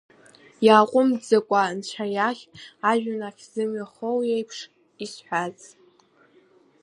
Иааҟәымҵӡакәа 0.65 1.59
анцәа 1.63 2.05
иахь, 2.15 2.43
ажәҩан 2.89 3.21
ахь 3.27 3.43
зымҩа 3.51 3.85
хоу 3.93 4.19
иеиԥш, 4.25 4.57
изҳәаз… 5.03 5.59